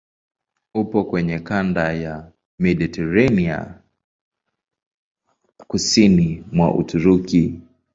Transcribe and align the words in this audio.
Upo 0.75 1.03
kwenye 1.05 1.39
kanda 1.39 1.93
ya 1.93 2.31
Mediteranea 2.59 3.81
kusini 5.67 6.43
mwa 6.51 6.75
Uturuki. 6.75 7.59